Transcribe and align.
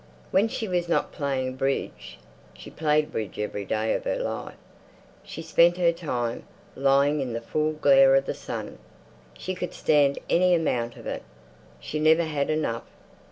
When 0.31 0.47
she 0.47 0.67
was 0.67 0.89
not 0.89 1.11
playing 1.11 1.57
bridge—she 1.57 2.71
played 2.71 3.11
bridge 3.11 3.37
every 3.37 3.65
day 3.65 3.93
of 3.93 4.03
her 4.05 4.17
life—she 4.17 5.43
spent 5.43 5.77
her 5.77 5.91
time 5.91 6.41
lying 6.75 7.19
in 7.19 7.33
the 7.33 7.39
full 7.41 7.73
glare 7.73 8.15
of 8.15 8.25
the 8.25 8.33
sun. 8.33 8.79
She 9.37 9.53
could 9.53 9.75
stand 9.75 10.17
any 10.27 10.55
amount 10.55 10.97
of 10.97 11.05
it; 11.05 11.21
she 11.79 11.99
never 11.99 12.23
had 12.23 12.49
enough. 12.49 12.87